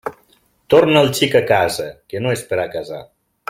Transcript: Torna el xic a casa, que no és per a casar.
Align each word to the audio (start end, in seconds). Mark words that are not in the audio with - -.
Torna 0.73 1.03
el 1.05 1.11
xic 1.19 1.37
a 1.41 1.43
casa, 1.51 1.85
que 2.13 2.23
no 2.25 2.33
és 2.39 2.47
per 2.53 2.63
a 2.65 2.69
casar. 2.77 3.07